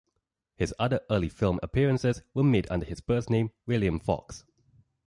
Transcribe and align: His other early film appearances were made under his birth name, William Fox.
His 0.55 0.73
other 0.79 1.01
early 1.11 1.29
film 1.29 1.59
appearances 1.61 2.23
were 2.33 2.41
made 2.41 2.65
under 2.71 2.87
his 2.87 3.01
birth 3.01 3.29
name, 3.29 3.51
William 3.67 3.99
Fox. 3.99 4.43